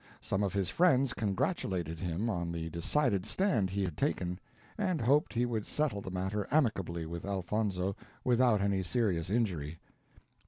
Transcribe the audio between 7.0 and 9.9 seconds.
with Elfonzo, without any serious injury.